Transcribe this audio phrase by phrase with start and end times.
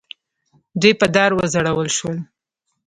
[0.81, 2.17] دوی په دار وځړول شول.